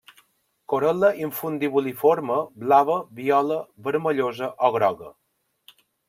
[0.71, 3.57] Corol·la infundibuliforme blava, viola,
[3.89, 5.13] vermellosa o groga.